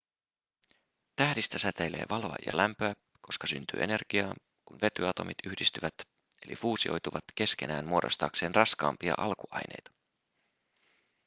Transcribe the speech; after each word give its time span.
tähdistä 1.15 1.59
säteilee 1.59 2.05
valoa 2.09 2.35
ja 2.45 2.57
lämpöä 2.57 2.95
koska 3.21 3.47
syntyy 3.47 3.83
energiaa 3.83 4.33
kun 4.65 4.79
vetyatomit 4.81 5.37
yhdistyvät 5.47 5.93
eli 6.41 6.55
fuusioituvat 6.55 7.23
keskenään 7.35 7.85
muodostaakseen 7.87 8.55
raskaampia 8.55 9.13
alkuaineita 9.17 9.91